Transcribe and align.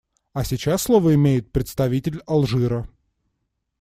А 0.33 0.43
сейчас 0.43 0.81
слово 0.81 1.13
имеет 1.13 1.51
представитель 1.51 2.21
Алжира. 2.25 2.89